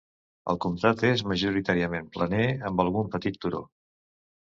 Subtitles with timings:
[0.53, 3.67] El comtat és majoritàriament planer, amb algun petit turó.